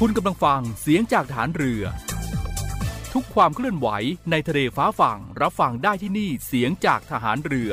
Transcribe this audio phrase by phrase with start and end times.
[0.00, 1.82] คุณกำลังฟังเสียงจากฐานเรือ
[3.12, 3.88] ทุกความเคลื่อนไหว
[4.30, 7.72] ในทะเลฟ้าฝั่งรับฟังได้ที่นี่เสียงจากทหารเรือ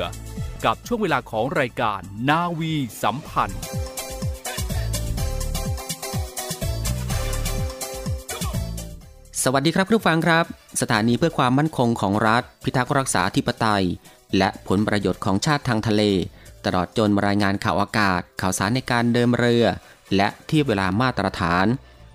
[0.64, 3.62] กับช่วงเวลาของรายการนาวีสัมพันธ์
[9.42, 10.44] สวัสดีครับคุณผู้ฟังครับ
[10.80, 13.84] สถานีเพื่อความมั่นคงของรัฐ พิทักษ์รักษาธิปไตย
[14.38, 16.02] และผลประโยชน์ของชาติทางทะเล
[16.64, 19.66] ตลอดจนรายงานข่าวอากาศ ข่าวสารในการเดินเรือ
[20.16, 21.66] และทียบเวลามาตรฐาน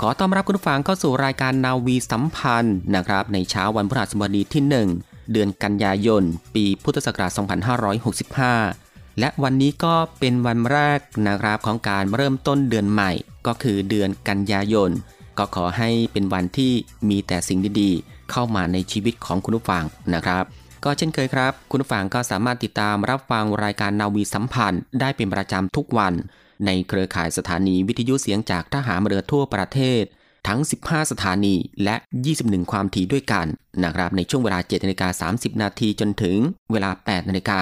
[0.01, 4.63] ขอต้อนรับคุณผู้ฟังเข้าสู่รายการนาวีสัมพันธ์นะครับในเช้าวันพฤหัสบดีที่
[4.99, 6.23] 1 เดือนกันยายน
[6.55, 7.31] ปีพุทธศักราช
[8.25, 13.11] 2565 และวันนี้ก็เป็นวันแรกนะครับของการเริ่มต้นเดือนใหม่
[13.47, 14.89] ก็คือเดือนกันยายน
[15.37, 16.73] ก็ขอให้เป็นวันที่
[17.09, 20.43] มีแต่สิ่งดีๆ เข้ามาในชีวิตของคุณผู้ฟังนะครับ
[20.83, 26.13] ก็เช่นเคยครับ คุณผู้ฟังก็สามารถติดตามรับฟังรายการนาวีสัมพันธ์ ได้เป็นประจำทุกวัน
[26.65, 30.03] ในเครือข่ายสถานีวิทยุเสียงจากทหารเรือทั่วประเทศ
[30.47, 31.95] ทั้ง 15 สถานีและ
[32.33, 33.45] 21 ความถี่ด้วยกัน
[33.83, 36.37] นะครับในช่วงเวลา7นาฬิกา30 นาทีจนถึง
[36.71, 37.61] เวลา 8 นาฬิกา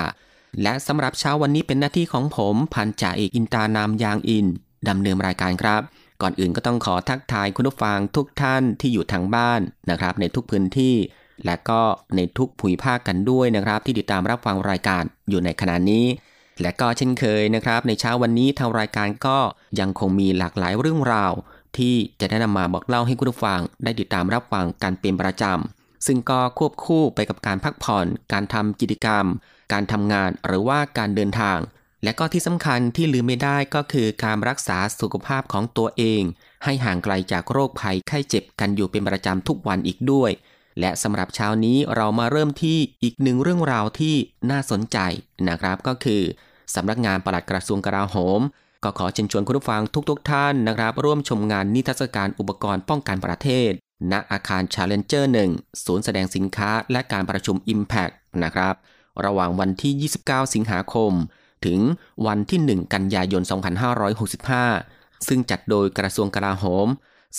[0.64, 4.46] และสำหรับเช้าวันนี้เป็นหน้าที่ของผมพันจ่าเอกอินตานามยางอิน
[4.90, 5.82] ดำเนินรายการครับ
[6.22, 10.96] ก่อนอื่นก็ต้องขอทักทายคุณผู้ฟังทุกท่านที่อยู่ทางบ้านนะครับ ในทุกพื้นที่
[11.46, 11.82] และก็
[12.16, 16.06] ในทุกภูมิภาคกันด้วยนะครับ ที่ติดตามรับฟังรายการอยู่ในขณะนี้
[16.62, 19.38] และก็เช่นเคยนะครับ ในเช้าวันนี้ทางรายการก็
[19.80, 21.34] ยังคงมีหลากหลายเรื่องราว
[21.78, 29.26] ที่จะได้นำมาบอกเล่าให้คุณผู้ฟัง ได้ติดตามรับฟังกันเป็นประจำซึ่งก็ควบคู่ไปกับการพักผ่อน การทำกิจกรรม
[29.72, 31.60] การทำงานหรือว่าการเดินทาง
[32.04, 36.22] และก็ที่สำคัญที่ลืมไม่ได้ก็คือการรักษาสุขภาพของตัวเอง
[36.64, 40.32] ให้ห่างไกลจากโรคภัยไข้เจ็บกันอยู่เป็นประจำทุกวันอีกด้วย
[40.80, 44.16] และสำหรับเช้านี้เรามาเริ่มที่อีกหนึ่งเรื่องราวที่
[44.52, 44.98] น่าสนใจ
[45.50, 46.22] นะครับก็คือ
[46.76, 48.42] สำนักงานปลัดกระทรวงกลาโหม
[48.84, 53.72] ก็ขอเชิญชวนคุณผู้ฟังทุกๆทท่านนะครับ ร่วมชมงานนิทรรศการอุปกรณ์ป้องกันประเทศ
[54.12, 58.76] ณอาคาร Challenger 1 ศูนย์แสดงสินค้าและการประชุม Impact นะครับ
[59.26, 59.94] ระหว่างวันที่
[60.24, 61.12] 29 สิงหาคม
[61.66, 61.80] ถึง
[62.28, 63.44] วันที่ 1 กันยายน
[64.16, 66.88] 2565 ซึ่งจัดโดยกระทรวงกลาโหม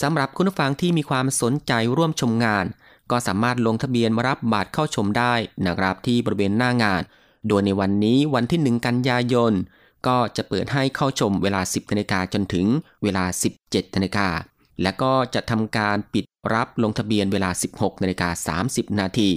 [0.00, 2.64] สำหรับคุณผู้ฟังที่มีความสนใจร่วมชมงาน
[3.10, 5.34] ก็สามารถลงทะเบียนรับบัตรเข้าชมได้
[5.66, 7.02] นะครับที่บริเวณหน้างาน
[7.48, 9.52] โดยในวันนี้วันที่ 1 กันยายน
[10.06, 12.66] ก็จะเปิดให้เข้าชมเวลา 10นาฬิกาจนถึง
[13.02, 13.24] เวลา
[13.60, 14.28] 17นาฬิกา
[14.82, 16.24] และก็จะทำการปิด
[16.54, 19.30] รับลงทะเบียนเวลา 16นาฬิกา30 นาที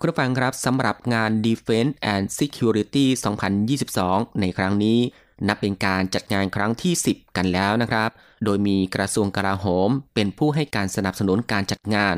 [0.00, 3.06] คุณผู้ฟังครับสำหรับงาน Defense and Security
[3.72, 4.98] 2022 ในครั้งนี้
[5.48, 8.10] นับเป็นการจัดงานครั้งที่ 10 กันแล้วนะครับ
[8.44, 12.16] โดยมีกระทรวงกลาโหม เป็นผู้ให้การสนับสนุนการจัดงาน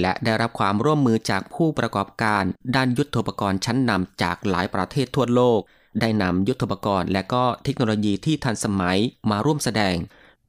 [0.00, 2.42] และได้รับความร่วมมือจากผู้ประกอบการ
[2.76, 5.60] ด้านยุทธปกรณ์ชั้นนำจากหลายประเทศทั่วโลก
[6.00, 8.98] ได้นำยุทธปกรณ์และก็เทคโนโลยีที่ทันสมัย
[9.30, 9.96] มาร่วมแสดง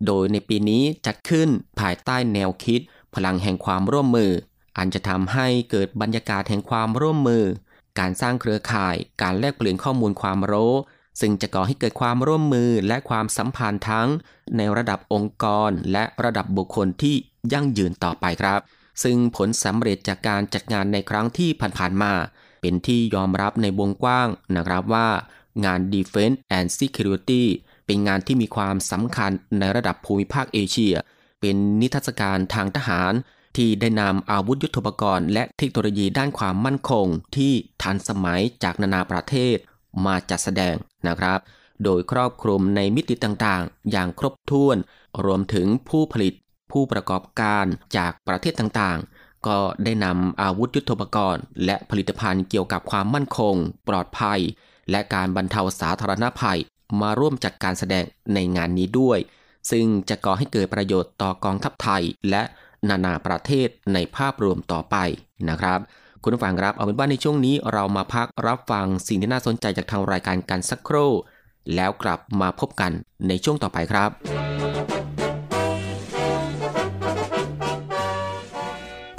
[0.06, 1.50] โดยในปีนี้จัดขึ้น
[1.80, 2.80] ภายใต้แนวคิด
[3.16, 4.32] พลังแห่งความร่วมมือ
[4.78, 7.44] อันจะทำให้เกิดบรรยากาศแห่งความร่วมมือ
[8.00, 10.74] การสร้างเครือข่าย การแลกเปลี่ยนข้อมูลความรู้
[11.22, 14.08] ซึ่งจะก่อให้เกิดความร่วมมือและความสัมพันธ์ทั้ง
[14.58, 17.16] ในระดับองค์กรและระดับบุคคลที่
[17.54, 18.60] ยั่งยืนต่อไปครับ
[19.04, 21.50] ซึ่งผลสำเร็จจากการจัดงานในครั้งที่
[21.80, 22.14] ผ่านๆมา
[22.62, 25.08] เป็นที่ยอมรับในวงกว้างนะครับว่า
[25.66, 27.44] งาน Defense and Security
[27.86, 30.96] เป็นงานที่มีความสำคัญในระดับภูมิภาคเอเชีย
[31.42, 33.14] เป็นนิทรรศการทางทหาร
[33.58, 39.58] ที่ได้นำอาวุธยุทโธปกรณ์ และเทคโนโลยีด้านความมั่นคง ที่ทันสมัยจากนานาประเทศ
[40.06, 40.76] มาจัดแสดง
[41.08, 41.40] นะครับ
[41.84, 44.78] โดยครอบคลุมในมิติต่างๆ อย่างครบถ้วน
[45.26, 46.34] รวมถึงผู้ผลิต
[46.74, 47.66] ผู้ประกอบการ
[47.98, 53.56] จากประเทศต่างๆ ก็ได้นำอาวุธยุทโธปกรณ์ และผลิตภัณฑ์เกี่ยวกับความมั่นคง
[53.88, 54.40] ปลอดภัย
[54.92, 56.60] และการบรรเทาสาธารณภัย
[57.02, 58.04] มาร่วมจัดการแสดง
[58.34, 59.20] ในงานนี้ด้วย
[59.72, 62.44] ซึ่งจะก่อให้เกิดประโยชน์ต่อกองทัพไทย และ
[62.90, 64.96] นานาประเทศในภาพรวมต่อไป
[65.50, 65.80] นะครับ
[66.24, 71.12] คุณผู้ฟังครับเอาเป็นว่าในช่วงนี้เรามาพักรับฟังสิ่งที่น่าสนใจจากทางรายการกันสักครู่
[71.76, 72.92] แล้วกลับมาพบกัน
[73.28, 74.93] ในช่วงต่อไปครับ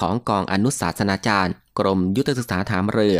[0.00, 3.18] ของกองอนุศาสนาจารย์ กรมยุทธศึกษาฐานเรือ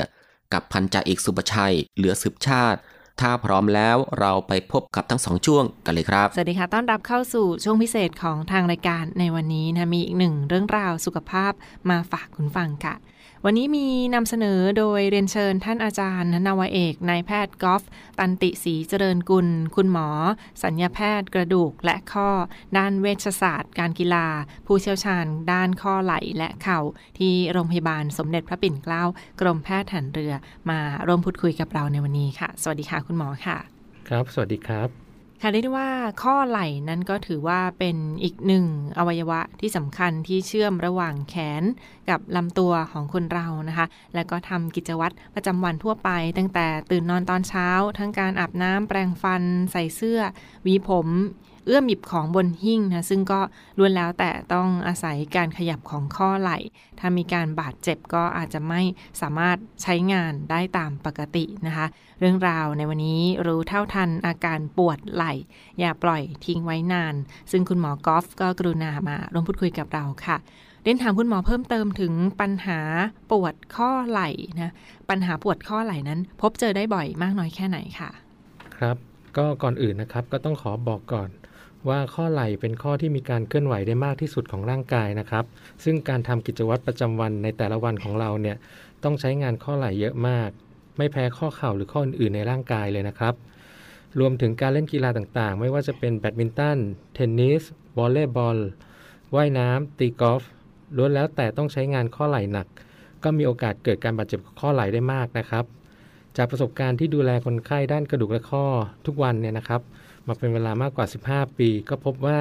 [0.53, 2.81] กับพันจ่าเอกสุบชัย เหลือสืบชาติ
[3.21, 11.53] ถ้าพร้อมแล้วเราไปพบกับทั้งสองช่วงกันเลยครับ สวัสดีค่ะ ต้อนรับเข้าสู่ช่วงพิเศษของทางรายการในวันนี้นะมีอีกหนึ่งเรื่องราวสุขภาพ
[11.91, 12.95] มาฝากคุณฟังค่ะ
[13.47, 17.83] วันนี้มีนำเสนอโดยเรียนเชิญท่านอาจารย์นาวเอกนายแพทย์กอฟ
[18.19, 20.09] ตันติศรีเจริญกุล คุณหมอ
[20.63, 22.29] สัญญาแพทย์กระดูกและข้อ
[22.77, 24.27] ด้านเวชศาสตร์ การกีฬา
[24.67, 26.81] ผู้เชี่ยวชาญ ด้านข้อไหล่และเข่า
[27.19, 29.05] ที่โรงพยาบาลสมเด็จพระปิ่นเกล้า
[29.41, 30.33] กรมแพทย์ฐานเรือ
[30.71, 33.59] มาร่วมพูดคุยกับเราในวันนี้ค่ะ สวัสดีค่ะคุณหมอค่ะ
[34.09, 35.02] ครับ สวัสดีครับ
[35.45, 35.91] ค่ะเรียกได้ว่า
[36.23, 38.65] ข้อไหล่นั้นก็ถือว่าเป็นอีกหนึ่ง
[38.99, 41.63] อวัยวะที่สำคัญที่เชื่อมระหว่างแขน
[42.11, 47.69] กับลำตัวของคนเรานะคะ แล้วก็ทำกิจวัตรประจำวันทั่วไป ตั้งแต่ตื่นนอนตอนเช้า
[47.99, 49.43] ทั้งการอาบน้ำแปรงฟัน
[49.73, 50.21] ใส่เสื้อ
[50.63, 51.09] หวีผม
[51.67, 53.41] เอื้อมหยิบของบนหิ้งนะซึ่งก็
[53.79, 56.59] ล้วนแล้วแต่ต้องอาศัยการขยับของข้อไหล่
[56.99, 58.81] ถ้ามีการบาดเจ็บก็อาจจะไม่
[59.21, 61.87] สามารถใช้งานได้ตามปกตินะคะ
[62.21, 65.33] เรื่องราวในวันนี้รู้เท่าทันอาการปวดไหล่
[65.79, 67.15] อย่าปล่อยทิ้งไว้นาน
[67.51, 70.37] ซึ่งคุณหมอกอล์ฟก็กรุณามาร่วมพูดคุยกับเราค่ะ
[70.83, 72.79] เรียนถามคุณหมอเพิ่มเติมถึงปัญหา
[73.33, 74.31] ปวดข้อไหล่
[74.61, 74.73] นะ
[75.11, 78.11] ปัญหาปวดข้อไหล่นั้น พบเจอได้บ่อยมากน้อยแค่ไหนค่ะ
[78.77, 78.97] ครับ
[79.37, 81.29] ก็ก่อนอื่นนะครับก็ต้องขอบอกก่อน
[81.89, 85.45] ว่าข้อไหล่เป็นข้อที่มีการเคลื่อนไหวได้มากที่สุดของร่างกายนะครับ
[85.85, 88.57] ซึ่งการทำกิจวัตรประจำวันในแต่ละวันของเราเนี่ย
[89.05, 90.51] ต้องใช้งานข้อไหล่เยอะมาก
[90.99, 93.35] ไม่แพ้ข้อเข่าหรือข้ออื่นๆในร่างกายเลยนะครับ
[94.21, 96.79] รวมถึงการเล่นกีฬาต่างๆ ไม่ว่าจะเป็นแบดมินตัน
[97.15, 97.63] เทนนิส
[97.99, 98.59] วอลเลย์บอล
[99.35, 100.43] ว่ายน้ำตีกอล์ฟ
[100.97, 102.67] ล้วนแล้วแต่ต้องใช้งานข้อไหล่หนัก
[103.23, 105.65] ก็มีโอกาสเกิดการบาดเจ็บข้อไหล่ได้มากนะครับ
[106.37, 108.65] จากประสบการณ์ที่ดูแลคนไข้ด้านกระดูกและข้อ
[109.07, 109.81] ทุกวันเนี่ยนะครับ
[110.27, 112.41] มาเป็นเวลามากกว่า 15 ปี ก็พบว่า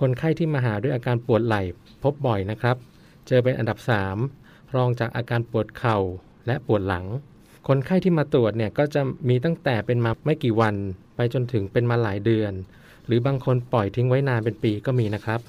[0.00, 1.62] คนไข้ที่มาหาด้วยอาการปวดไหล่
[2.02, 2.76] พบบ่อยนะครับ
[3.26, 3.78] เจอเป็นอันดับ
[4.26, 5.98] 3 รองจากอาการปวดเข่า
[6.46, 7.06] และปวดหลัง
[7.68, 10.74] คนไข้ที่มาตรวจเนี่ยก็จะมีตั้งแต่เป็นมาไม่กี่วัน
[11.16, 12.52] ไปจนถึงเป็นมาหลายเดือน
[13.06, 15.40] หรือบางคนปล่อยทิ้งไว้นานเป็นปีก็มีนะครับ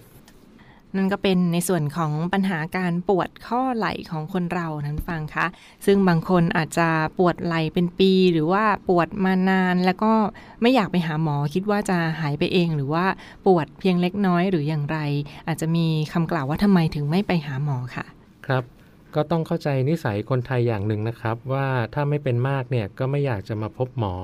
[0.96, 5.48] นั่นก็เป็นในส่วนของปัญหาการปวดข้อไหล่ของคนเรานั้นฟังคะ
[5.86, 10.13] ซึ่งบางคนอาจจะปวดไหล่เป็นปีหรือว่าปวดมานานแล้วก็
[10.62, 13.06] ไม่อยากไปหาหมอคิดว่าจะหายไปเอง หรือว่า
[13.46, 14.98] ปวดเพียงเล็กน้อยหรืออย่างไร
[15.48, 18.06] อาจจะมีคำกล่าวว่าทำไมถึงไม่ไปหาหมอค่ะ
[18.46, 18.63] ครับ
[19.15, 24.15] ก็ต้องเข้าใจนิสัยคนไทยอย่างหนึ่งนะครับ ว่าถ้าไม่เป็นมากเนี่ยก็ไม่อยากจะมาพบหมอ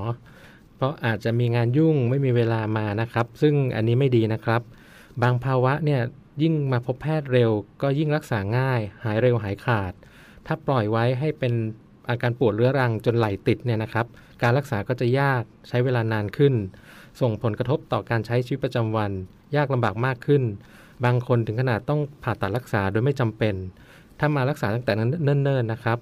[0.75, 4.61] เพราะอาจจะมีงานยุ่งไม่มีเวลามานะครับ ซึ่งอันนี้ไม่ดีนะครับ
[5.21, 6.01] บางภาวะเนี่ย
[6.41, 9.93] ยิ่งมาพบแพทย์เร็ว ก็ยิ่งรักษาง่าย หายเร็วหายขาด
[10.45, 11.53] ถ้าปล่อยไว้ให้เป็น
[12.09, 14.05] อาการปวดเรื้อรังจนไหลติดเนี่ยนะครับ
[14.41, 16.53] การรักษาก็จะยากใช้เวลานานขึ้น
[17.21, 19.11] ส่งผลกระทบต่อการใช้ชีวิตประจำวัน
[19.55, 20.43] ยากลำบากมากขึ้น
[21.05, 23.55] บางคนถึงขนาดต้องผ่าตัดรักษาโดยไม่จำเป็น
[24.19, 25.97] ถ้ามารักษาตั้งแต่นั้นเนิ่นๆนะครับ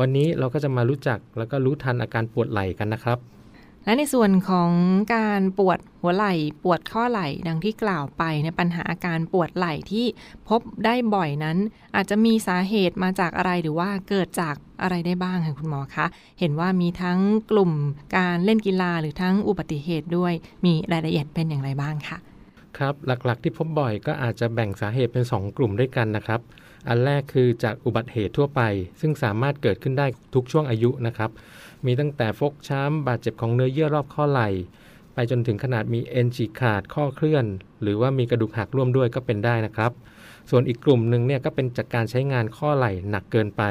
[0.00, 3.18] วันนี้เราก็จะมารู้จักแล้วก็รู้ทันอาการปวดไหล่กันนะครับ
[3.88, 4.70] และในส่วนของ
[5.16, 10.06] การปวดหัวไหล่ ปวดข้อไหล่ ดังที่กล่าวไปในปัญหาอาการปวดไหล่ที่
[10.48, 11.56] พบได้บ่อยนั้น
[11.96, 16.06] อาจจะมีสาเหตุมาจากอะไรหรือว่าเกิดจากอะไรได้บ้างคะคุณหมอคะ
[16.40, 17.18] เห็นว่ามีทั้ง
[17.50, 17.72] กลุ่ม
[18.16, 20.32] การเล่นกีฬาหรือทั้งอุบัติเหตุด้วย
[20.64, 22.18] มีรายละเอียดเป็นอย่างไรบ้างคะ
[22.78, 26.40] ครับ หลักๆที่พบบ่อยก็อาจจะแบ่งสาเหตุเป็น 2 กลุ่มด้วยกันนะครับ
[26.88, 28.60] อันแรกคือจากอุบัติเหตุทั่วไป
[29.00, 31.30] ซึ่งสามารถเกิดขึ้นได้ทุกช่วงอายุนะครับ
[31.86, 34.48] มีตั้งแต่ฟกช้ำบาดเจ็บของเนื้อเยื่อรอบข้อไหล่
[35.14, 37.44] ไปจนถึงขนาดมีเอ็นฉีกขาดข้อเคลื่อน
[37.82, 39.92] หรือว่ามีกระดูกหักร่วมด้วยก็เป็นได้นะครับ
[40.50, 43.62] ส่วนอีกกลุ่มหนึ่งเนี่ยก็เป็นจากการใช้งานข้อไหล่หนักเกินไป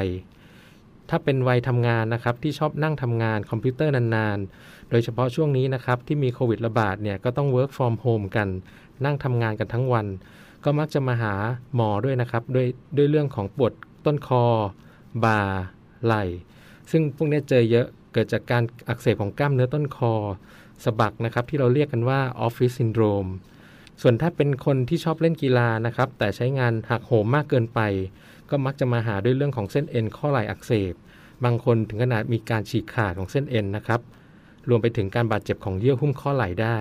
[1.08, 8.48] ถ้าเป็นวัยทำงานนะครับที่ชอบนั่งทำงานคอมพิวเตอร์นานๆ โดยเฉพาะช่วงนี้นะครับที่มีโควิดระบาดเนี่ยก็ต้อง work from home กัน
[9.04, 10.06] นั่งทำงานกันทั้งวัน
[10.64, 11.34] ก็มักจะมาหา
[11.74, 13.72] หมอด้วยนะครับด้วยด้วยเรื่องของปวด
[14.06, 14.44] ต้นคอ
[15.24, 15.40] บ่า
[16.04, 16.24] ไหล่
[16.90, 20.14] ซึ่งพวกนี้เจอเยอะเกิดจากการอักเสบของกล้ามเนื้อต้นคอ
[20.84, 23.26] สะบักนะครับ ที่เราเรียกกันว่าออฟฟิศซินโดรม
[24.02, 27.80] ส่วนถ้าเป็นคนที่ชอบเล่นกีฬานะครับ แต่ใช้งานหักโหมมากเกินไป
[28.50, 30.94] ก็มักจะมาหาด้วยเรื่องของเส้นเอ็นข้อไหล่อักเสบ
[31.44, 34.00] บางคนถึงขนาดมีการฉีกขาดของเส้นเอ็นนะครับ
[34.68, 36.78] รวมไปถึงการบาดเจ็บของเยื่อหุ้มข้อไหล่ได้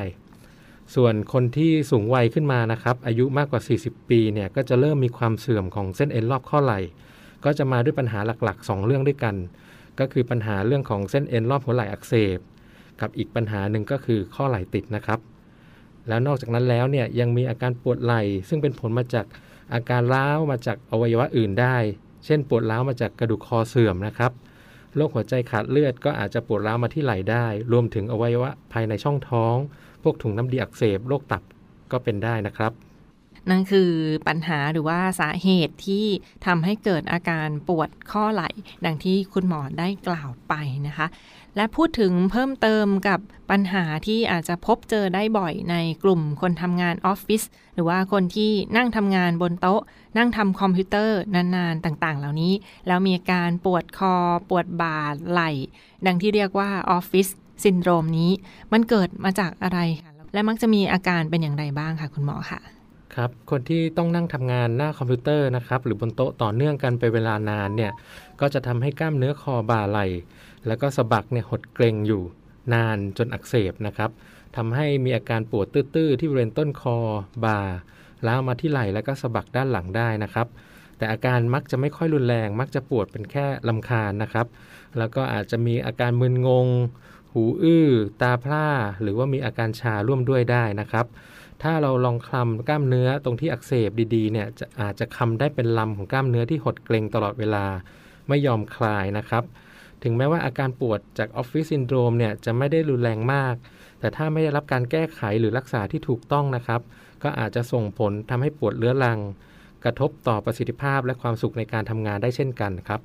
[0.95, 6.79] ส่วนคนที่สูงวัยขึ้นมานะครับ อายุมากกว่า 40 ปีเนี่ยก็จะเริ่มมีความเสื่อมของเส้นเอ็นรอบข้อไหล่
[7.45, 9.35] ก็จะมาด้วยปัญหาหลักๆ 2 เรื่องด้วยกัน
[9.99, 12.39] ก็คือปัญหาเรื่องของเส้นเอ็นรอบหัวไหล่อักเสบ
[13.01, 15.19] กับอีกปัญหาหนึ่งก็คือข้อไหล่ติดนะครับ
[16.07, 19.25] แล้วนอกจากนั้นแล้วเนี่ยยังมีอาการปวดไหล่ ซึ่งเป็นผลมาจาก
[19.73, 21.77] อาการร้าวมาจากอวัยวะอื่นได้
[22.25, 24.31] เช่น ปวดร้าวมาจากกระดูกคอเสื่อมนะครับ
[24.95, 29.55] โรคหัวใจขาดเลือดก็อาจจะปวดร้าวมาที่ไหล่ได้ รวมถึงอวัยวะภายในช่องท้อง
[30.03, 31.43] พวกถุงน้ำดีอักเสบ โรคตับ
[31.91, 32.71] ก็เป็นได้นะครับ
[33.49, 33.91] นั่นคือ
[34.27, 36.05] ปัญหาหรือว่าสาเหตุที่
[36.45, 38.49] ทำให้เกิดอาการปวดข้อไหล่
[38.85, 40.53] ดังที่คุณหมอได้กล่าวไป
[40.87, 41.07] นะคะ
[41.55, 43.19] และพูดถึงเพิ่มเติมกับ
[43.51, 49.81] ปัญหาที่อาจจะพบเจอได้บ่อยในกลุ่มคนทำงานออฟฟิศหรือว่าคนที่นั่งทำงานบนโต๊ะ
[50.17, 52.53] นั่งทำคอมพิวเตอร์นานๆต่างๆ เหล่านี้
[52.87, 54.15] แล้วมีอาการปวดคอ
[54.49, 54.97] ปวดบ่า
[55.29, 55.51] ไหล่
[56.05, 57.27] ดังที่เรียกว่าออฟฟิศ
[57.63, 58.31] ซินโดรมนี้
[58.73, 62.59] มันเกิดมาจากอะไรคะและมักจะมีอาการเป็นอย่างไรบ้างคะคุณหมอคะ
[63.15, 67.91] ครับคนที่ต้องนั่งทำงานหน้าคอมพิวเตอร์นะครับหรือบนโต๊ะต่อเนื่องกันไปเวลานานเนี่ย
[68.41, 70.05] ก็จะทำให้กล้ามเนื้อคอบ่าไหล่
[70.67, 72.21] แล้วก็สะบักเนี่ยหดเกร็งอยู่
[72.73, 74.09] นานจนอักเสบนะครับ
[74.55, 76.97] ทำให้มีอาการปวดตื้อๆที่บริเวณต้นคอ
[77.45, 77.59] บ่า
[78.27, 80.47] ล้าวมาที่ไหล่แล้วก็สะบักด้านหลังได้นะครับ
[80.97, 84.47] แต่อาการมักจะไม่ค่อยรุนแรง มักจะปวดเป็นแค่ลำคาญนะครับ
[84.97, 86.67] แล้วก็อาจจะมีอาการมึนงง
[87.33, 87.89] หูอื้อ
[88.21, 88.67] ตาพร่า
[89.01, 91.05] หรือว่ามีอาการชาร่วมด้วยได้นะครับ
[91.63, 97.65] ถ้าเราลองคลำกล้ามเนื้อตรงที่อักเสบดีๆเนี่ยจะอาจจะคลำได้เป็นลำของกล้ามเนื้อที่หดเกร็งตลอดเวลา
[98.27, 99.43] ไม่ยอมคลายนะครับ
[100.03, 103.55] ถึงแม้ว่าอาการปวดจากออฟฟิศซินโดรมเนี่ยจะไม่ได้รุนแรงมาก
[103.99, 106.81] แต่ถ้าไม่ได้รับการแก้ไขหรือรักษาที่ถูกต้องนะครับ
[107.23, 109.19] ก็อาจจะส่งผลทำให้ปวดเรื้อรัง
[109.83, 113.01] กระทบต่อประสิทธิภาพและความสุขในการทำงานได้เช่นกันครับ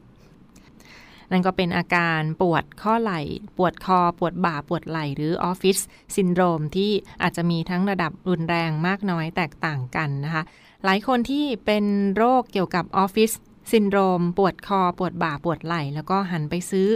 [1.30, 3.20] นั่นก็เป็นอาการปวดข้อไหล่
[3.58, 5.78] ปวดคอ ปวดบ่า ปวดไหล่ หรือออฟฟิศ
[6.16, 6.90] ซินโดรมที่
[7.22, 10.42] อาจจะมีทั้งระดับรุนแรงมากน้อยแตกต่างกันนะคะ
[10.84, 11.84] หลายคนที่เป็น
[12.16, 13.30] โรคเกี่ยวกับออฟฟิศ
[13.72, 16.88] ซินโดรม ปวดคอ ปวดบ่า ปวดไหล่ แล้วก็หันไปซื้อ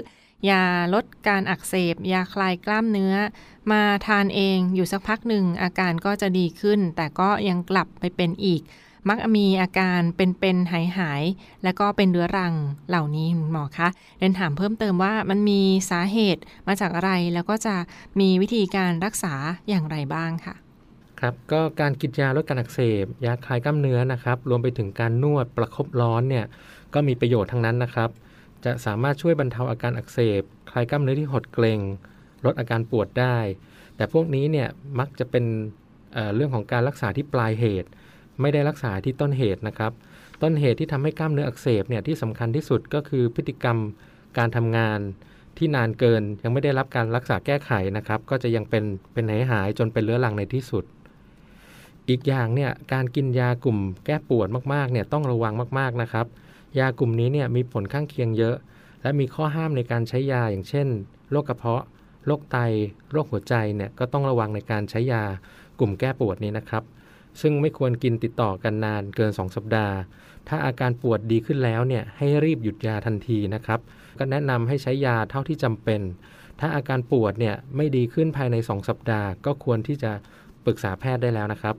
[0.51, 0.63] ยา
[0.95, 3.15] ลดการอักเสบ ยาคลายกล้ามเนื้อ
[3.73, 8.63] มาทานเองอยู่สักพักหนึ่งอาการก็จะดีขึ้น แต่ก็ยังกลับไปเป็นอีก
[9.09, 12.55] มักมีอาการเป็นๆหายหายๆแล้วก็เป็นเรื้อรัง
[12.89, 15.61] เหล่านี้หมอคะเรียนถามเพิ่มเติมว่ามันมี
[15.91, 17.77] สาเหตุมาจากอะไรแล้วก็จะ
[18.21, 19.35] มีวิธีการรักษา
[19.69, 20.55] อย่างไรบ้างค่ะ
[21.21, 26.45] ครับก็การกินยาลดการอักเสบ ยาคลายกล้ามเนื้อนะครับรวมไปถึงการนวดประคบร้อนเนี่ย
[26.95, 28.11] ก็มีประโยชน์ทั้งนั้นนะครับ
[28.65, 31.81] จะสามารถช่วยบรรเทาอาการอักเสบ คลายกล้ามเนื้อที่หดเกร็ง
[32.45, 33.39] ลดอาการปวดได้
[33.97, 35.45] แต่พวกนี้เนี่ยมักจะเป็น
[36.13, 37.89] เเรื่องของการรักษาที่ปลายเหตุ
[38.41, 39.93] ไม่ได้รักษาที่ต้นเหตุนะครับ
[40.43, 43.79] ต้นเหตุที่ทำให้กล้ามเนื้ออักเสบเนี่ยที่สำคัญที่สุดก็คือพฤติกรรม
[44.39, 44.99] การทำงาน
[45.59, 50.85] ที่นานเกินยังไม่ได้รับการรักษาแก้ไขนะครับ ก็จะยังเป็นเป็นหายหายจนเป็นเรื้อรังในที่สุด
[52.09, 56.27] อีกอย่างเนี่ยการกินยากลุ่มแก้ปวดมากๆเนี่ยต้องระวังมากๆนะครับ
[56.79, 58.57] ยากลุ่มนี้เนี่ยมีผลข้างเคียงเยอะ
[59.03, 60.89] และมีข้อห้ามในการใช้ยาอย่างเช่น
[61.31, 61.85] โรคกระเพาะ
[62.27, 62.57] โรคไต
[63.13, 65.23] โรคหัวใจเนี่ยก็ต้องระวังในการใช้ยา
[65.81, 66.83] กลุ่มแก้ปวดนี้นะครับ
[67.41, 69.95] ซึ่งไม่ควรกินติดต่อกันนานเกิน 2 สัปดาห์
[70.49, 73.81] ถ้าอาการปวดดีขึ้นแล้วเนี่ยให้รีบหยุดยาทันทีนะครับ
[74.19, 76.01] ก็แนะนำให้ใช้ยาเท่าที่จำเป็น
[76.61, 80.13] ถ้าอาการปวดเนี่ยไม่ดีขึ้นภายใน 2 สัปดาห์ ก็ควรที่จะ
[80.65, 81.77] ปรึกษาแพทย์ได้แล้วนะครับ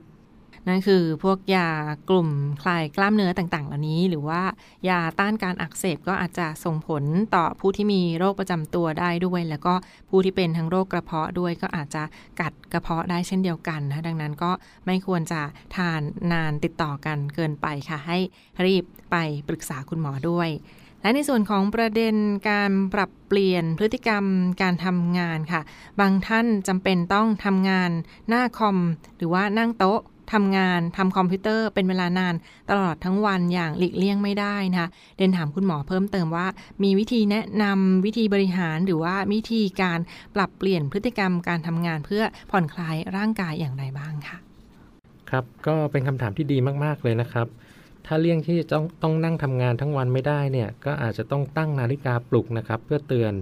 [0.68, 1.68] นั่นคือพวกยา
[2.10, 2.28] กลุ่ม
[2.62, 4.42] คลายกล้ามเนื้อต่างๆ เหล่านี้ หรือว่า
[4.88, 9.74] ยาต้านการอักเสบก็อาจจะส่งผลต่อผู้ที่มีโรคประจำตัวได้ด้วย แล้วก็
[10.08, 12.02] ผู้ที่เป็นทั้งโรคกระเพาะด้วยก็อาจจะ
[12.40, 14.50] กัดกระเพาะได้เช่นเดียวกันนะดังนั้นก็
[14.86, 15.40] ไม่ควรจะ
[15.76, 16.00] ทาน
[16.32, 18.18] นานติดต่อกันเกินไปค่ะ ให้
[18.64, 19.16] รีบไป
[19.48, 20.50] ปรึกษาคุณหมอด้วย
[21.02, 22.14] และในส่วนของประเด็น
[22.50, 24.24] การปรับเปลี่ยนพฤติกรรม
[24.62, 25.60] การทำงานค่ะ
[26.00, 27.90] บางท่านจำเป็นต้องทำงาน
[28.28, 28.78] หน้าคอม
[29.16, 30.00] หรือว่านั่งโต๊ะ
[30.32, 32.34] ทำงานทำคอมพิวเตอร์เป็นเวลานาน
[32.70, 36.46] ตลอดทั้งวันอย่างหลีกเลี่ยงไม่ได้นะคะเดนถามคุณหมอเพิ่มเติมว่า
[36.82, 39.98] มีวิธีแนะนำวิธีบริหารหรือว่าวิธีการ
[40.34, 44.38] ปรับเปลี่ยนพฤติกรรมการทำงานเพื่อผ่อนคลายร่างกายอย่างไรบ้างคะ
[45.30, 47.46] ครับก็เป็นคำถามที่ดีมากๆเลยนะครับ
[48.06, 53.32] ถ้าเลี่ยงที่จะต้องต้องนั่งทำงานทั้งวันไม่ได้เนี่ยก็อาจจะต้องตั้งนาฬิกาปลุกนะครับเพื่อเตือน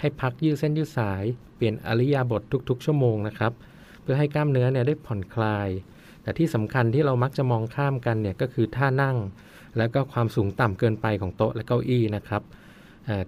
[0.00, 1.24] ให้พักยืดเส้นยืดสาย
[1.56, 3.52] เปลี่ยนอริยาบททุก ๆ ชั่วโมงนะครับ
[4.02, 5.68] เพื่อให้กล้ามเนื้อเนี่ยได้ผ่อนคลาย
[6.28, 9.16] แต่ที่สำคัญที่เรามักจะมองข้ามกันเนี่ยก็คือท่านั่ง
[9.78, 12.42] แล้วก็ความสูงต่ำเกินไปของโต๊ะและเก้าอี้นะครับ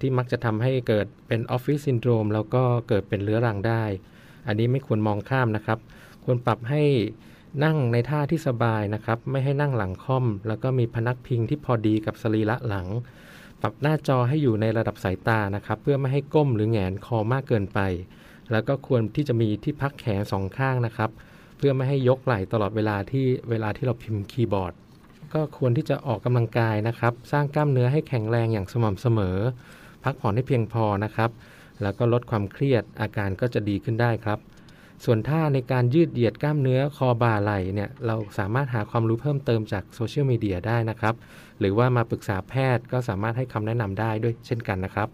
[0.00, 3.84] ที่มักจะทำให้เกิดเป็นออฟฟิศซินโดรมแล้วก็เกิดเป็นเรื้อรังได้
[4.46, 5.78] อันนี้ไม่ควรมองข้ามนะครับ
[6.24, 6.82] ควรปรับให้
[7.64, 12.86] นั่งในท่าที่สบายนะครับ ไม่ให้นั่งหลังค่อม แล้วก็มีพนักพิงที่พอดีกับสรีระหลัง
[13.60, 17.80] ปรับหน้าจอให้อยู่ในระดับสายตานะครับ เพื่อไม่ให้ก้มหรือแหงนคอมากเกินไป
[18.52, 21.10] แล้วก็ควรที่จะมีที่พักแขนสองข้างนะครับ
[21.60, 24.72] เพื่อไม่ให้ยกไหล่ตลอดเวลาที่เวลาที่เราพิมพ์คีย์บอร์ด
[25.34, 29.36] ก็ควรที่จะออกกำลังกายนะครับ สร้างกล้ามเนื้อให้แข็งแรงอย่างสม่ำเสมอ
[30.04, 31.30] พักผ่อนให้เพียงพอนะครับ
[31.82, 34.38] แล้วก็ลดความเครียดอาการก็จะดีขึ้นได้ครับ
[35.04, 41.14] ส่วนท่าในการยืดเหยียดกล้ามเนื้อคอบ่าไหล่เนี่ยเราสามารถหาความรู้เพิ่มเติมจากโซเชียลมีเดียได้นะครับ
[41.60, 45.08] หรือว่ามาปรึกษาแพทย์ก็สามารถให้คำแนะนำได้ด้วยเช่นกันนะครับ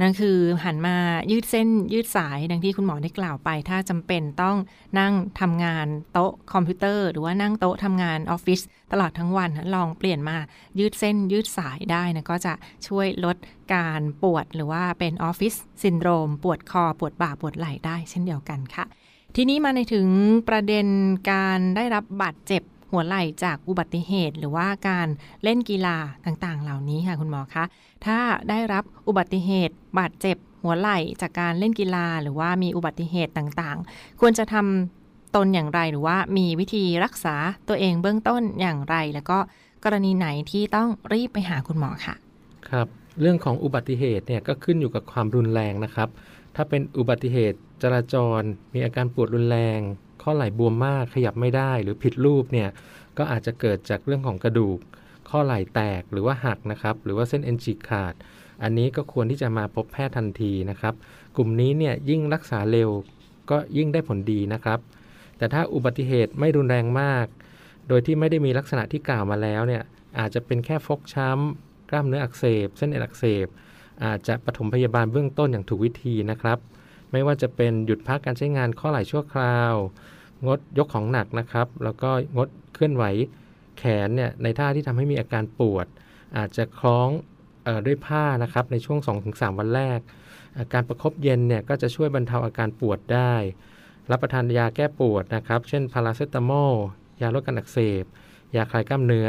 [0.00, 0.96] นั่นคือหันมา
[1.30, 4.56] ยืดเส้นยืดสายดังที่คุณหมอได้กล่าวไป ถ้าจำเป็นต้อง
[4.98, 8.60] นั่งทำงานโต๊ะคอมพิวเตอร์ หรือว่านั่งโต๊ะทำงานออฟฟิศ
[8.92, 10.36] ตลอดทั้งวันลองเปลี่ยนมา
[10.78, 12.54] ยืดเส้นยืดสายได้นะก็จะ
[12.86, 13.36] ช่วยลด
[13.74, 18.84] การปวดหรือว่าเป็นออฟฟิศซินโดรม ปวดคอปวดบ่าปวดไหล่ได้เช่นเดียวกันค่ะ
[19.36, 20.08] ทีนี้มาในถึง
[20.48, 20.86] ประเด็น
[21.30, 22.62] การได้รับบาดเจ็บ
[22.94, 25.08] หัวไหล่จากอุบัติเหตุ หรือว่าการ
[25.44, 27.64] เล่นกีฬาต่างๆ เหล่านี้ค่ะคุณหมอคะ
[28.06, 37.36] ถ้าได้รับอุบัติเหตุบาดเจ็บหัวไหล่จากการเล่นกีฬาหรือว่ามีอุบัติเหตุต่างๆ ควรจะทำตนอย่างไรหรือว่ามีวิธีรักษา
[37.68, 39.38] ตัวเองเบื้องต้นอย่างไร แล้วก็
[39.84, 42.14] กรณีไหนที่ต้องรีบไปหาคุณหมอค่ะ
[42.68, 42.86] ครับ
[43.20, 46.08] เรื่องของอุบัติเหตุเนี่ยก็ขึ้นอยู่กับความรุนแรงนะครับ
[46.56, 48.42] ถ้าเป็นอุบัติเหตุจราจร
[48.74, 49.78] มีอาการปวดรุนแรง
[50.24, 52.68] ข้อไหล่บวมมากขยับไม่ได้หรือผิดรูปเนี่ย
[53.18, 54.78] ก็อาจจะเกิดจากเรื่องของกระดูก
[55.30, 58.14] ข้อไหล่แตกหรือว่าหักนะครับหรือว่าเส้นเอ็นฉีกขาด
[58.62, 60.94] อันนี้ก็ควรที่จะมาพบแพทย์ทันทีนะครับ
[61.36, 62.90] กลุ่มนี้เนี่ยยิ่งรักษาเร็ว
[63.50, 64.78] ก็ยิ่งได้ผลดีนะครับ
[65.38, 67.26] แต่ถ้าอุบัติเหตุไม่รุนแรงมาก
[67.88, 69.82] โดยที่ไม่ได้มีลักษณะที่กล่าวมาแล้วเนี่ย
[70.18, 73.46] อาจจะเป็นแค่ฟกช้ำ กล้ามเนื้ออักเสบ เส้นเอ็นอักเสบ
[74.04, 76.58] อาจจะปฐมพยาบาลเบื้องต้นอย่างถูกวิธีนะครับ
[77.12, 79.74] ไม่ว่าจะเป็นหยุดพักการใช้งานข้อไหล่ชั่วคราว
[80.46, 83.04] งดยกของหนักนะครับ แล้วก็งดเคลื่อนไหว
[83.78, 85.86] แขนเนี่ยในท่าที่ทำให้มีอาการปวด
[86.36, 87.08] อาจจะคล้อง
[87.66, 90.00] ออด้วยผ้านะครับในช่วง 2-3 วันแรก
[90.58, 93.34] อาการประคบเย็นเนี่ยก็จะช่วยบรรเทาอาการปวดได้
[94.10, 96.72] รับประทานยาแก้ปวดนะครับ เช่นพาราเซตามอล
[97.22, 98.04] ยาลดการอักเสบ
[98.56, 99.28] ยาคลายกล้ามเนื้อ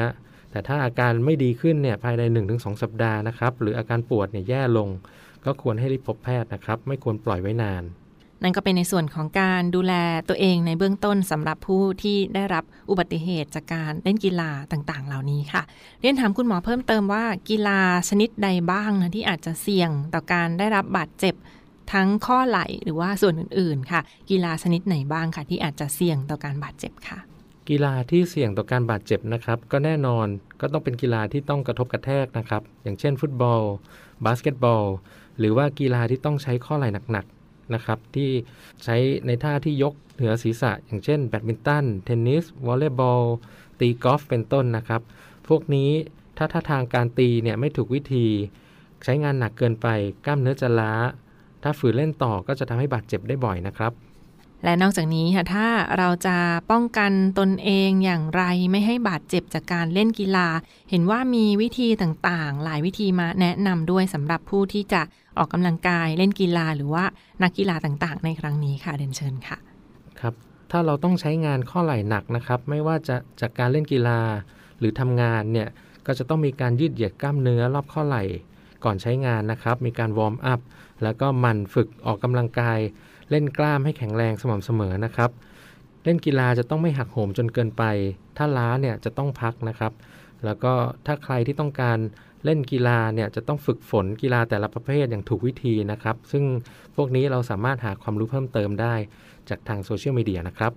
[0.52, 2.24] แต่ถ้าอาการไม่ดีขึ้นเนี่ยภายใน
[2.54, 4.90] 1-2 สัปดาห์นะครับหรืออาการปวดเนี่ยแย่ลง
[5.46, 7.84] ก็ควรให้รีบพบแพทย์นะครับ ไม่ควรปล่อยไว้นาน
[8.46, 9.94] นั่นก็เป็นในส่วนของการดูแล
[10.30, 15.62] ตัวเองในเบื้องต้นสำหรับผู้ที่ได้รับอุบัติเหตุจากการเล่นกีฬาต่างๆ เหล่านี้ค่ะ
[16.02, 17.80] เรียนถามคุณหมอเพิ่มเติมว่ากีฬา
[18.10, 21.36] ชนิดใดบ้างนะที่อาจจะเสี่ยงต่อการได้รับบาดเจ็บ
[21.94, 27.20] ทั้งข้อไหล่หรือว่าส่วนอื่นๆ ค่ะ กีฬาชนิดไหนบ้างค่ะ ที่อาจจะเสี่ยงต่อการบาดเจ็บค่ะ
[27.70, 30.28] กีฬาที่เสี่ยงต่อการบาดเจ็บนะครับ ก็แน่นอน
[30.62, 33.62] ก็ต้องเป็นกีฬาที่ต้องกระทบกระแทกนะครับ อย่างเช่น ฟุตบอล
[34.26, 34.84] บาสเกตบอล
[35.40, 37.26] หรือว่ากีฬาที่ต้องใช้ข้อไหล่หนัก
[37.74, 38.30] นะครับที่
[38.84, 43.24] ใช้ในท่าที่ยกเหนือศีรษะ อย่างเช่นแบดมินตัน เทนนิส วอลเลย์บอล
[43.80, 45.02] ตีกอล์ฟเป็นต้นนะครับ
[45.48, 45.90] พวกนี้
[46.38, 48.28] ถ้าท่าทางการตีเนี่ยไม่ถูกวิธี
[49.04, 49.88] ใช้งานหนักเกินไป
[50.26, 50.94] กล้ามเนื้อจะล้า
[51.64, 53.92] ถ้าฝืนเล่นต่อก็จะทำให้บาดเจ็บได้บ่อยนะครับ
[54.66, 56.38] และนอกจากนี้ค่ะถ้าเราจะ
[56.72, 60.48] ป้องกันตนเองอย่างไรไม่ให้บาดเจ็บจากการเล่นกีฬา
[60.90, 65.02] เห็นว่ามีวิธีต่างๆ หลายวิธีมาแนะนำด้วยสำหรับผู้ที่จะ
[65.38, 67.04] ออกกำลังกายเล่นกีฬาหรือว่า
[67.44, 69.58] นักกีฬาต่างๆ ในครั้งนี้ค่ะเรียนเชิญค่ะ
[70.20, 70.34] ครับ
[70.72, 74.20] ถ้าเราต้องใช้งานข้อไหล่หนักนะครับ ไม่ว่าจะจากการเล่นกีฬา
[74.80, 75.68] หรือทำงานเนี่ย
[76.06, 78.24] ก็จะต้องมีการยืดเหยียดกล้ามเนื้อรอบข้อไหล่
[78.84, 80.60] ก่อนใช้งานนะครับ มีการ warm up
[81.04, 82.80] แล้วก็หมั่นฝึกออกกำลังกาย
[83.30, 85.32] เล่นกล้ามให้แข็งแรงสม่ำเสมอนะครับ
[86.04, 87.84] เล่นกีฬาจะต้องไม่หักโหมจนเกินไป
[88.38, 89.94] ถ้าล้าเนี่ยจะต้องพักนะครับ
[90.46, 90.74] แล้วก็
[91.06, 91.98] ถ้าใครที่ต้องการ
[92.46, 96.44] เล่นกีฬาเนี่ยจะต้องฝึกฝนกีฬาแต่ละประเภทอย่างถูกวิธีนะครับ ซึ่ง
[96.96, 98.96] พวกนี้เราสามารถหาความรู้เพิ่มเติมได้
[99.50, 100.72] จากทางโซเชียลมีเดียนะครับ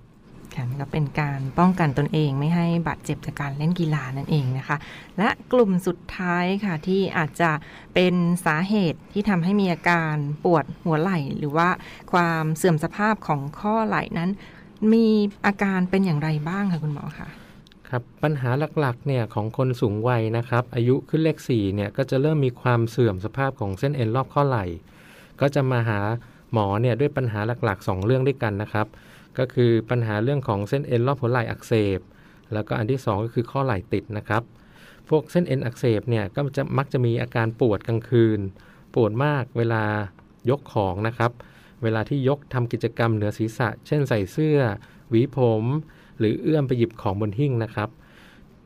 [0.54, 4.76] ค่ะก็เป็นการป้องกันตนเองไม่ให้บาดเจ็บจากการเล่นกีฬานั่นเองนะคะ
[5.18, 7.50] และกลุ่มสุดท้ายค่ะที่อาจจะ
[7.94, 8.14] เป็น
[8.46, 11.68] สาเหตุที่ทำให้มีอาการปวดหัวไหล่ หรือว่า
[12.12, 14.30] ความเสื่อมสภาพของข้อไหล่นั้น
[14.92, 15.06] มี
[15.46, 17.28] อาการเป็นอย่างไรบ้างคะคุณหมอคะ
[17.88, 24.64] ครับปัญหาหลักๆเนี่ยของคนสูงวัยนะครับ อายุขึ้นเลข4เนี่ยก็จะเริ่มมีความเสื่อมสภาพของเส้นเอ็นรอบข้อไหล่
[25.40, 26.00] ก็จะมาหา
[26.52, 28.86] หมอเนี่ยด้วยปัญหาหลักๆ 2 เรื่องด้วยกันนะครับ
[29.38, 32.00] ก็คือปัญหาเรื่องของเส้นเอ็นรอบหัวไหล่อักเสบ
[32.52, 34.42] แล้วก็อันที่ 2 ก็คือข้อไหล่ติดนะครับ
[35.08, 38.40] พวกเส้นเอ็นอักเสบเนี่ยก็จะมักจะมีอาการปวดกลางคืน
[38.94, 39.82] ปวดมากเวลา
[40.50, 41.32] ยกของนะครับ
[41.82, 44.58] เวลาที่ยกทำกิจกรรมเหนือศีรษะ เช่นใส่เสื้อ
[45.08, 45.64] หวีผม
[46.18, 47.88] หรือเอื้อมไปหยิบของบนหิ้งนะครับ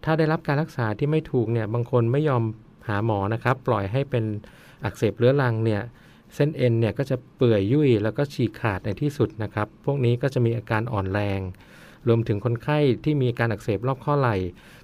[0.05, 2.43] ถ้าได้รับการรักษาที่ไม่ถูกเนี่ยบางคนไม่ยอม
[2.89, 4.25] หาหมอนะครับ ปล่อยให้เป็น
[4.85, 5.83] อักเสบเรื้อรังเนี่ย
[6.35, 11.41] เส้นเอ็นเนี่ยก็จะเปื่อยยุ่ยแล้วก็ฉีกขาดในที่สุดนะครับ พวกนี้ก็จะมีอาการอ่อนแรง
[12.09, 14.37] รวมถึงคนไข้ที่มีการอักเสบรอบข้อไหล่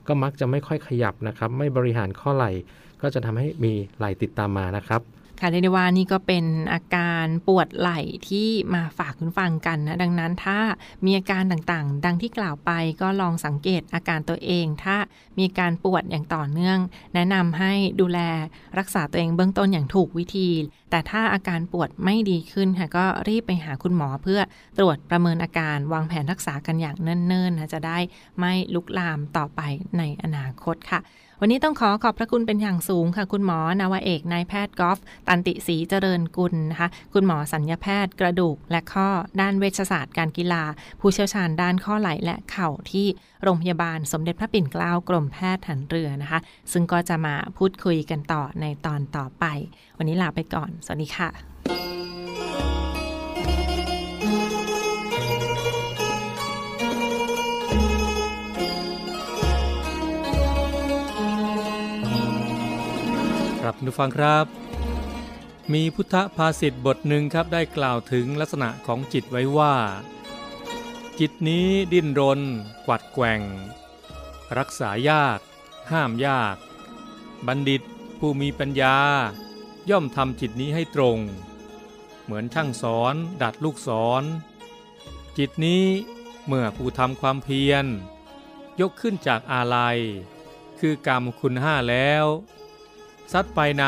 [0.07, 2.51] ก็มักจะไม่ค่อยขยับนะครับ ไม่บริหารข้อไหล่
[3.03, 5.01] ก็จะทำให้มีไหล่ติดตามมานะครับ
[5.41, 10.59] ค่ะเรียกได้ว่านี่ก็เป็นอาการปวดไหล่ที่มาฝากคุณฟังกันนะ ดังนั้นถ้า
[11.05, 12.71] มีอาการต่างๆ ดังที่กล่าวไป
[13.01, 14.97] ก็ลองสังเกตอาการตัวเอง ถ้า
[15.39, 16.79] มีการปวดอย่างต่อเนื่อง
[17.15, 18.19] แนะนำให้ดูแล
[18.79, 20.51] รักษาตัวเองเบื้องต้นอย่างถูกวิธี
[20.91, 24.41] แต่ถ้าอาการปวดไม่ดีขึ้นค่ะก็รีบไปหาคุณหมอเพื่อ
[24.79, 27.99] ตรวจประเมินอาการวางแผนรักษากันอย่างเนิ่นๆนะจะได้
[28.39, 29.61] ไม่ลุกลามต่อไป
[29.99, 31.01] ในอนาคตค่ะ
[31.41, 34.99] วันนี้ต้องขอขอบพระคุณเป็นอย่างสูงค่ะ คุณหมอนาวเอกนายแพทย์กอล์ฟ
[35.29, 39.09] ตันติศรีเจริญกุลนะคะ คุณหมอสัญญาแพทย์กระดูก และข้อ
[39.41, 40.63] ด้านเวชศาสตร์การกีฬา
[41.01, 43.07] ผู้เชี่ยวชาญด้านข้อไหล่และเข่าที่
[43.43, 46.41] โรงพยาบาลสมเด็จพระปิ่นเกล้ากรมแพทย์หันเรือนะคะ
[46.73, 49.45] ซึ่งก็จะมาพูดคุยกันต่อในตอนต่อไป
[49.99, 51.48] วันนี้ลาไปก่อน สวัสดีค่ะ
[63.61, 64.47] ครับนุฟังครับ
[65.73, 69.75] มีพุทธภาษิตบทหนึ่งครับได้กล่าวถึงลักษณะของจิตไว้ว่า
[71.19, 72.41] จิตนี้ดิ้นรน
[72.87, 73.43] กวัดแกว่ง
[74.59, 75.39] รักษายาก
[75.91, 76.57] ห้ามยาก
[77.47, 77.83] บัณฑิต
[78.19, 78.97] ผู้มีปัญญา
[79.91, 81.19] ย่อมทำจิตนี้ให้ตรง
[82.25, 83.89] เหมือนช่างสอน ดัดลูกศ
[84.21, 84.25] ร
[85.39, 85.85] จิตนี้
[86.47, 87.87] เมื่อผู้ทำความเพียร
[88.81, 89.99] ยกขึ้นจากอาลัย
[90.79, 92.27] คือกรรมคุณห้าแล้ว
[93.33, 93.85] ซัดไปใน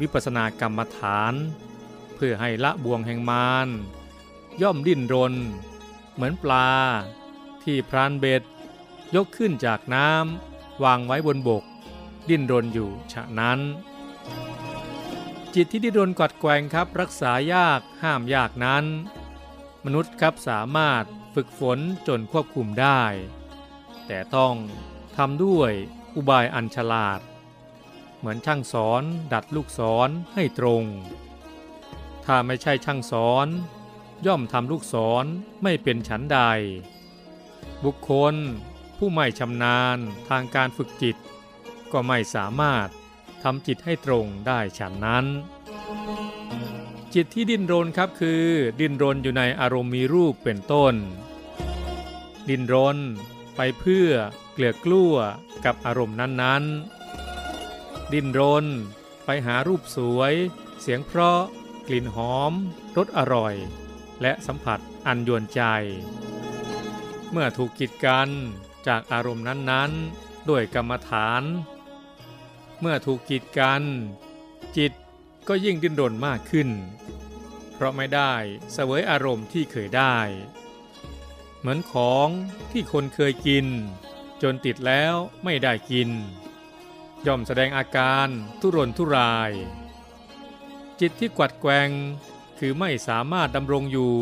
[0.00, 1.34] วิปัสสนากรรมฐาน
[2.14, 3.68] เพื่อให้ละบ่วงแห่งมาร
[4.62, 5.34] ย่อมดิ้นรน
[6.14, 6.70] เหมือนปลา
[7.62, 8.42] ที่พรานเบ็ด
[9.14, 11.64] ยกขึ้นจากน้ำวางไว้บนบก
[12.28, 13.58] ดิ้นรนอยู่ฉะนั้น
[15.54, 18.84] จิตที่ดิ้นรนกัดแกงครับรักษายากห้ามยากนั้น
[19.84, 23.02] มนุษย์ครับสามารถฝึกฝนจนควบคุมได้
[24.06, 24.54] แต่ต้อง
[25.16, 25.72] ทำด้วย
[26.14, 27.20] อุบายอันฉลาด
[28.18, 29.02] เหมือนช่างสอน
[29.32, 30.84] ดัดลูกศรให้ตรง
[32.24, 33.46] ถ้าไม่ใช่ช่างสอน
[34.26, 35.24] ย่อมทำลูกศร
[35.62, 36.38] ไม่เป็นฉันใด
[37.84, 38.34] บุคคล
[38.96, 39.98] ผู้ไม่ชำนาญ
[40.28, 41.16] ทางการฝึกจิต
[41.92, 42.88] ก็ไม่สามารถ
[43.42, 45.26] ทำจิตให้ตรงได้ฉันนั้น
[47.14, 48.44] จิตที่ดิ้นรนครับคือ
[48.80, 50.94] ดิ้นรนอยู่ในอารมณ์มีรูปเป็นต้น
[52.48, 52.98] ดิ้นรน
[53.56, 54.08] ไปเพื่อ
[54.52, 55.14] เกลือกลั้ว
[55.64, 56.95] กับอารมณ์นั้นๆ
[58.12, 58.66] ดิ้นรน
[59.24, 60.34] ไปหารูปสวย
[60.80, 61.40] เสียงเพราะ
[61.86, 62.52] กลิ่นหอม
[62.96, 63.54] รสอร่อย
[64.22, 65.62] และสัมผัสอันยวนใจ
[67.30, 68.28] เมื่อถูกกีดกัน
[68.86, 71.42] จากอารมณ์นั้นๆ ด้วยกรรมฐาน
[72.80, 73.82] เมื่อถูกกีดกัน
[74.76, 74.92] จิต
[75.48, 76.68] ก็ยิ่งดิ้นรนมากขึ้น
[77.74, 78.32] เพราะไม่ได้
[78.72, 80.16] เสวยอารมณ์ที่เคยได้
[81.58, 82.28] เหมือนของ
[82.70, 83.66] ที่คนเคยกิน
[84.42, 85.14] จนติดแล้ว
[85.44, 86.10] ไม่ได้กิน
[87.26, 88.28] ย่อมแสดงอาการ
[88.60, 89.52] ทุรนทุราย
[91.00, 91.90] จิตที่กวัดแกง
[92.58, 94.14] คือไม่สามารถดำรงอยู่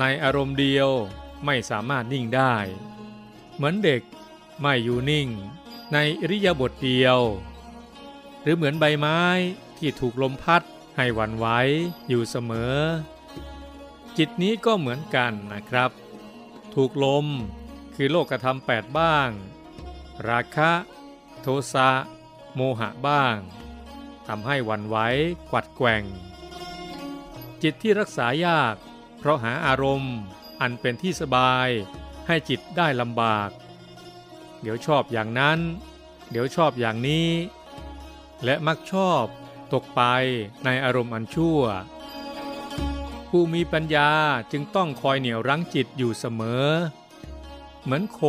[0.00, 0.88] ในอารมณ์เดียว
[1.44, 2.54] ไม่สามารถนิ่งได้
[3.54, 4.02] เหมือนเด็ก
[4.60, 5.28] ไม่อยู่นิ่ง
[5.92, 7.18] ในอริยบทเดียว
[8.42, 9.20] หรือเหมือนใบไม้
[9.78, 10.62] ที่ถูกลมพัด
[10.96, 11.46] ให้หวั่นไหว
[12.08, 12.76] อยู่เสมอ
[14.16, 15.90] จิตนี้ก็เหมือนกันนะครับ
[16.74, 17.26] ถูกลม
[17.94, 19.28] คือโลกธรรมแปดบ้าง
[20.28, 20.72] ราคะ
[21.42, 21.90] โทสะ
[22.56, 23.36] โมหะบ้าง
[24.26, 24.96] ทำให้วันไหว
[25.50, 26.04] กวัดแกว่ง
[27.62, 28.74] จิตที่รักษายาก
[29.18, 30.16] เพราะหาอารมณ์
[30.60, 31.68] อันเป็นที่สบาย
[32.26, 33.50] ให้จิตได้ลำบาก
[34.60, 35.58] เดี๋ยวชอบอย่างนั้น
[36.30, 37.30] เดี๋ยวชอบอย่างนี้
[38.44, 39.24] และมักชอบ
[39.72, 40.02] ตกไป
[40.64, 41.60] ในอารมณ์อันชั่ว
[43.28, 44.10] ผู้มีปัญญา
[44.52, 46.66] จึงต้องคอยเหนี่ยวรั้งจิตอยู่เสมอ
[47.82, 48.20] เหมือนโค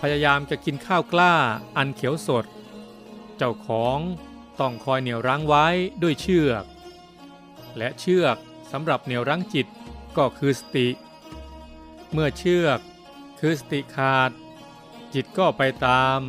[0.00, 1.34] พยายามจะกินข้าวกล้า
[1.76, 2.44] อันเขียวสด
[3.36, 3.98] เจ้าของ
[4.60, 5.66] ต้องคอยเหนี่ยวรั้งไว้
[6.02, 6.64] ด้วยเชือก
[7.76, 8.36] และเชือก
[8.72, 9.66] สำหรับเหนี่ยวรั้งจิต
[10.16, 10.88] ก็คือสติ
[12.12, 12.80] เมื่อเชือก
[13.40, 14.30] คือสติขาด
[15.14, 16.20] จิตก็ไปตาม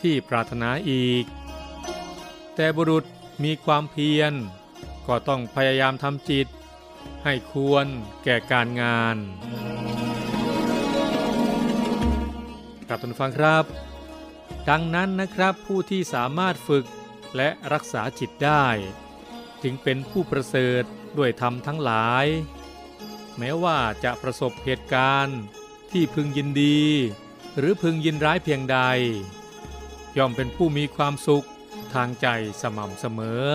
[0.00, 1.24] ที่ปรารถนาอีก
[2.54, 3.04] แต่บุรุษ
[3.44, 4.32] มีความเพียร
[5.06, 6.46] ก็ต้องพยายามทำจิต
[7.24, 7.86] ให้ควร
[8.24, 9.16] แก่การงาน
[12.88, 13.64] กลับทุนฟังครับ
[14.68, 16.86] ดังนั้นนะครับผู้ที่สามารถฝึก
[17.36, 18.66] และรักษาจิตได้
[19.62, 20.84] จึงเป็นผู้ประเสริฐ
[21.18, 22.26] ด้วยธรรมทั้งหลาย
[23.38, 25.40] แม้ว่าจะประสบเหตุการณ์
[25.92, 26.82] ที่พึงยินดี
[27.58, 28.78] หรือพึงยินร้ายเพียงใด
[30.16, 31.46] ย่อมเป็นผู้มีความสุข
[31.94, 32.26] ทางใจ
[32.62, 33.46] สม่ำเสมอ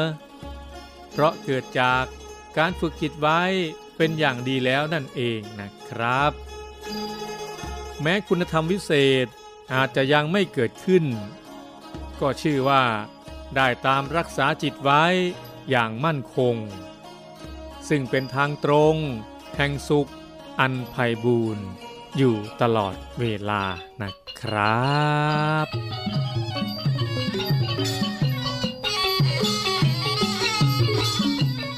[1.12, 2.06] เพราะเกิดจาก
[2.58, 3.42] การฝึกจิตไว้
[3.98, 6.32] เป็นอย่างดีแล้วนั่นเองนะครับ
[8.02, 8.92] แม้คุณธรรมวิเศ
[9.26, 9.28] ษ
[9.74, 11.06] อาจจะยังไม่เกิดขึ้น
[12.22, 12.84] ก็ชื่อว่า
[13.56, 15.04] ได้ตามรักษาจิตไว้
[15.70, 16.56] อย่างมั่นคง
[17.90, 18.96] ซึ่งเป็นทางตรง
[19.56, 20.10] แห่งสุข
[20.60, 21.66] อันไพบูรณ์
[22.18, 23.64] อยู่ตลอดเวลา
[24.02, 24.96] นะครั
[25.66, 25.68] บ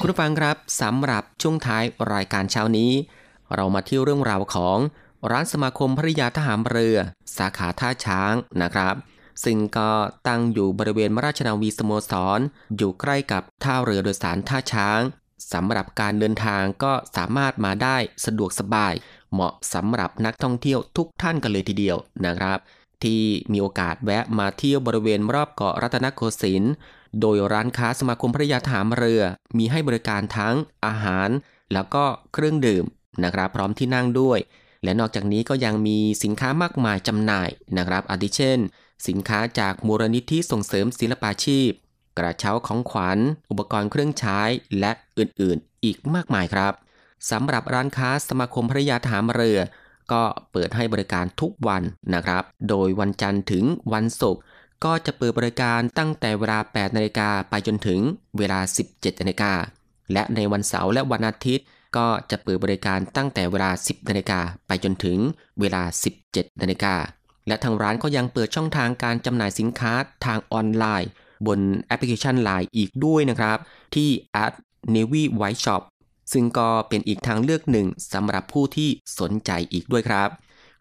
[0.00, 2.92] คุณผู้ฟังครับสำหรับช่วงท้ายรายการเช้านี้
[3.54, 4.78] เรามาที่เรื่องราวของ
[5.30, 6.96] ร้านสมาคมภริยาทหารเรือ
[7.38, 8.94] สาขาท่าช้างนะครับ
[9.44, 9.90] ซึ่งก็
[10.28, 12.40] ตั้งอยู่บริเวณมราชนาวีสโมสร
[12.76, 15.00] อยู่ใกล้กับท่าเรือโดยสารท่าช้าง
[15.52, 18.94] สำหรับการเดินทางก็สามารถมาได้สะดวกสบาย
[19.32, 22.58] เหมาะสำหรับนักท่องเที่ยวทุกท่านกันเลยทีเดียวนะครับ
[23.04, 26.74] ที่มีโอกาสแวะมาเที่ยวบริเวณรอบเกาะรัตนโกสินทร์
[27.20, 29.22] โดยร้านค้าสมาคมภริยาทหารเรือ
[29.58, 30.54] มีให้บริการทั้ง
[30.86, 31.28] อาหาร
[31.72, 32.84] แล้วก็เครื่องดื่ม
[33.24, 34.38] นะครับ พร้อมที่นั่งด้วย
[34.84, 38.58] และนอกจากนี้ก็ยังมีสินค้ามากมายจำหน่ายนะครับอาทิเช่น
[39.08, 41.70] สินค้าจากมูลนิธิส่งเสริมศิลปาชีพ
[42.18, 43.18] กระเช้าของขวัญ
[43.50, 44.40] อุปกรณ์เครื่องใช้
[44.80, 46.72] และอื่นๆ อีกมากมายครับ
[47.30, 49.60] สำหรับร้านค้าสมาคมภริยาทหารเรือ
[50.12, 51.82] ก็เปิดให้บริการทุกวัน
[52.14, 54.42] นะครับ โดยวันจันทร์ถึงวันศุกร์
[54.84, 58.00] ก็จะเปิดบริการตั้งแต่เวลา 8 นาฬิกาไปจนถึง
[58.38, 59.52] เวลา 17 นาฬิกา
[60.12, 65.18] และในวันเสาร์และวันอาทิตย์ ก็จะเปิดบริการตั้งแต่เวลา 10นาฬิกาไปจนถึง
[65.60, 65.82] เวลา
[66.22, 66.94] 17นาฬิกา
[67.46, 69.92] และทางร้านก็ยังเปิดช่องทางการจำหน่ายสินค้า
[70.24, 71.10] ทางออนไลน์
[71.46, 73.58] บนแอปพลิเคชัน Line อีกด้วยนะครับ
[73.94, 74.08] ที่
[74.44, 74.52] at
[74.94, 75.82] navy white shop
[76.32, 78.88] ซึ่งก็เป็นอีกทางเลือกหนึ่งสำหรับผู้ที่
[79.20, 80.28] สนใจอีกด้วยครับ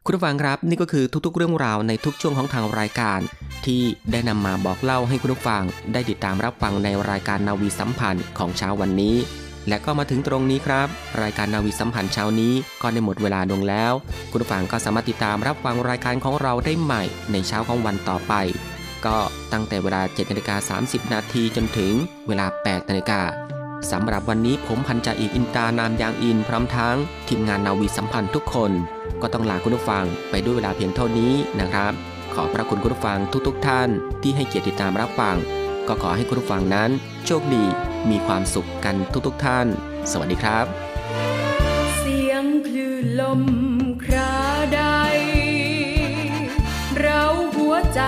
[0.05, 3.19] คุณผู้ฟังครับนี่ก็คือทุกๆ เรื่องราวในทุกช่วงของทางรายการ
[3.65, 9.15] ที่ได้นำมาบอกเล่าให้คุณผู้ฟัง ได้ติดตามรับฟังในรายการนาวีสัมพันธ์ของเช้าวันนี้
[9.67, 10.87] และก็มาถึงตรงนี้ครับ
[11.21, 13.93] รายการนาวีสัมพันธ์เช้านี้ก็ได้หมดเวลาลงแล้ว
[14.31, 18.33] คุณผู้ฟังก็สามารถติดตามรับฟังรายการของเราได้ใหม่ในเช้าของวันต่อไป
[19.05, 19.17] ก็
[19.51, 21.93] ตั้งแต่เวลา7นาฬิกา30 นาทีจนถึง
[22.27, 23.21] เวลา8นาฬิกา
[23.91, 26.95] สำหรับวันนี้ผมพันจ่าเอกอินตานามยางอินพร้อมทั้ง
[27.27, 28.71] ทีมงานนาวีสัมพันธ์ทุกคน
[29.21, 31.93] ก็ต้องลาคุณผู้ฟังไปด้วยเวลาเพียงเท่านี้นะครับ
[32.33, 33.89] ขอพระคุณคุณผู้ฟังทุกๆทท่าน
[34.21, 35.35] ที่ให้เกียรติติดตามรับฟัง
[35.87, 36.89] ก็ขอให้คุณผู้ฟังนั้น
[37.31, 37.65] โชคดี
[38.09, 38.95] มีความสุขกัน
[39.27, 39.67] ทุกๆทท่าน
[40.11, 40.65] สวัสดีครับ
[41.97, 43.43] เสียงคลื่นลม
[44.03, 44.35] ครา
[44.73, 44.81] ใด
[46.99, 47.23] เรา
[47.55, 48.01] หัวใจ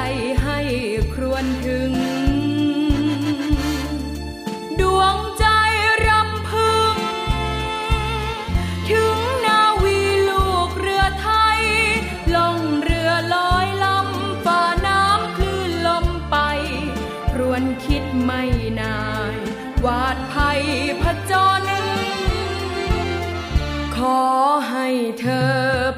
[24.69, 24.87] ให้
[25.19, 25.49] เธอ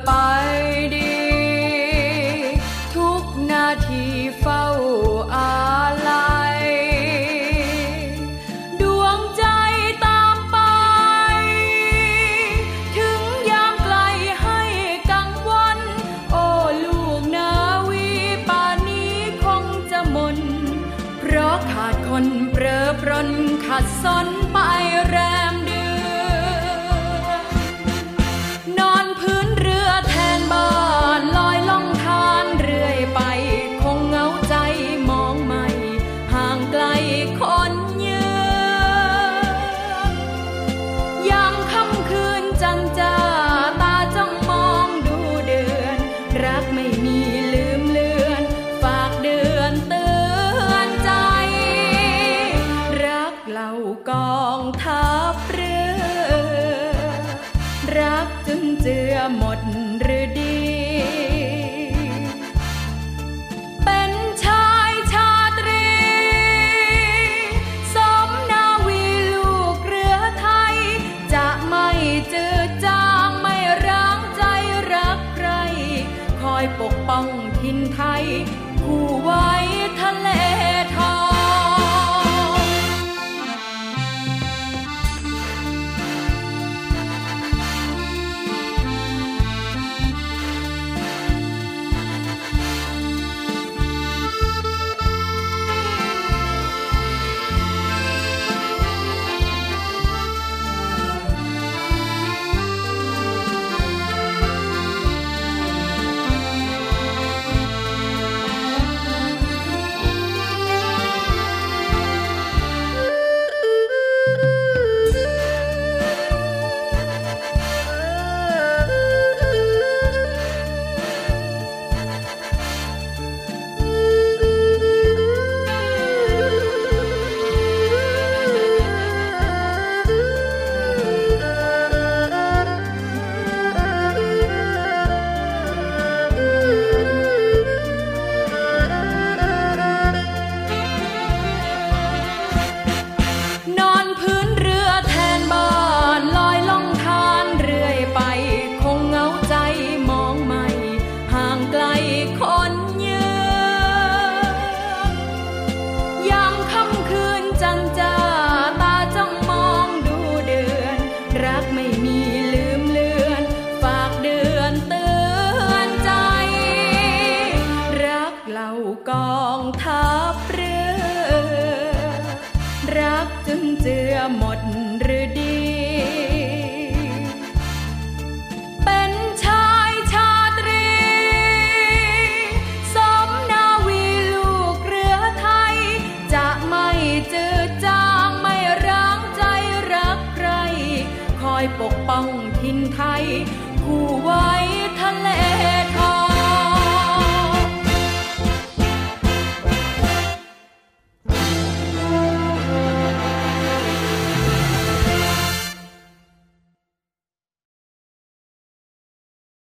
[0.06, 0.12] ไป